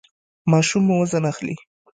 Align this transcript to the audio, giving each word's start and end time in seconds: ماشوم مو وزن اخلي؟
ماشوم 0.51 0.83
مو 0.87 0.95
وزن 1.01 1.23
اخلي؟ 1.31 1.55